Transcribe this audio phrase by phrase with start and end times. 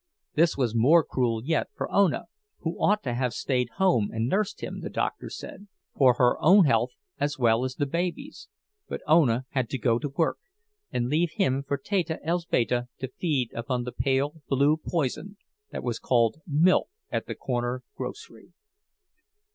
[0.33, 2.25] This was more cruel yet for Ona,
[2.61, 6.65] who ought to have stayed home and nursed him, the doctor said, for her own
[6.65, 6.89] health
[7.19, 8.47] as well as the baby's;
[8.87, 10.39] but Ona had to go to work,
[10.91, 15.37] and leave him for Teta Elzbieta to feed upon the pale blue poison
[15.69, 18.53] that was called milk at the corner grocery.